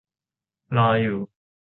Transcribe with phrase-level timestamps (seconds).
[0.77, 1.19] รออยู่